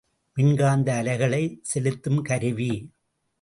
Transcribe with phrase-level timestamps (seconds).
[0.37, 2.71] மின்காந்த அலைகளைச் செலுத்தும் கருவி.